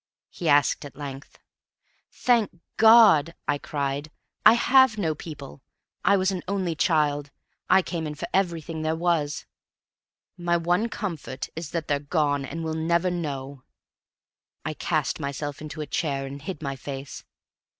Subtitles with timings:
[0.31, 1.37] he asked at length.
[2.11, 4.09] "Thank God," I cried,
[4.43, 5.61] "I have no people!
[6.03, 7.29] I was an only child.
[7.69, 9.45] I came in for everything there was.
[10.39, 13.61] My one comfort is that they're gone, and will never know."
[14.65, 17.23] I cast myself into a chair and hid my face.